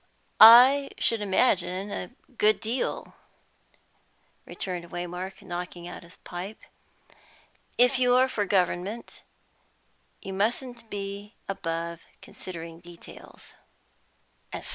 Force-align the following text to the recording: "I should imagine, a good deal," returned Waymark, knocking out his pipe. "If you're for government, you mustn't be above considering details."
"I 0.39 0.89
should 0.97 1.21
imagine, 1.21 1.91
a 1.91 2.07
good 2.39 2.59
deal," 2.59 3.13
returned 4.47 4.89
Waymark, 4.89 5.43
knocking 5.43 5.87
out 5.87 6.01
his 6.01 6.15
pipe. 6.17 6.57
"If 7.77 7.99
you're 7.99 8.27
for 8.27 8.45
government, 8.45 9.21
you 10.19 10.33
mustn't 10.33 10.89
be 10.89 11.35
above 11.47 12.01
considering 12.19 12.79
details." 12.79 13.53